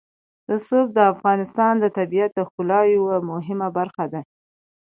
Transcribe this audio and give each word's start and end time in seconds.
رسوب 0.49 0.87
د 0.93 0.99
افغانستان 1.13 1.73
د 1.79 1.85
طبیعت 1.97 2.31
د 2.35 2.39
ښکلا 2.47 2.81
یوه 2.95 3.17
مهمه 3.31 3.67
برخه 3.77 4.05
ده. 4.13 4.21